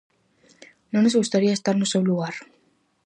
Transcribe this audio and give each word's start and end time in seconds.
Non 0.91 1.01
nos 1.03 1.17
gustaría 1.19 1.57
estar 1.57 1.75
no 1.77 1.89
seu 1.93 2.01
lugar. 2.09 2.35